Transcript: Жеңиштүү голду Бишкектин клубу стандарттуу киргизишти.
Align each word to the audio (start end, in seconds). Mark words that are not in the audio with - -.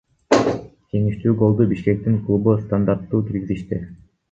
Жеңиштүү 0.95 1.33
голду 1.43 1.69
Бишкектин 1.75 2.17
клубу 2.31 2.57
стандарттуу 2.65 3.23
киргизишти. 3.31 3.83